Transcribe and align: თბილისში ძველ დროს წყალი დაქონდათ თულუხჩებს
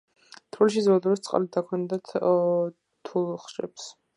თბილისში 0.55 0.81
ძველ 0.87 1.03
დროს 1.03 1.21
წყალი 1.27 1.51
დაქონდათ 1.57 2.15
თულუხჩებს 3.11 3.89